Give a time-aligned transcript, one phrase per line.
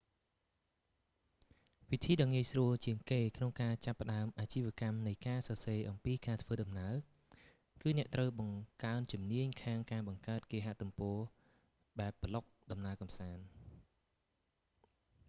[1.91, 6.95] វិធីដ៏ងាយស្រួលជាងគេក្នុងការចាប់ផ្តើមអាជីវកម្មនៃការសរសេរអំពីការធ្វើដំណើរ
[7.81, 11.17] គឺអ្នកត្រូវបង្កើនជំនាញខាងការបង្កើតគេហទំព័រ
[11.99, 13.43] បែកប្លុកដំណើរកំសាន្ត